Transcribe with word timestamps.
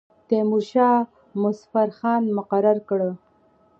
تیمورشاه 0.27 0.99
مظفر 1.41 1.87
خان 1.97 2.23
مقرر 2.37 2.77
کړ. 2.89 2.99